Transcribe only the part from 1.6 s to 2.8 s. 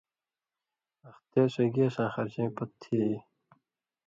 گیساں خرچَیں پتہۡ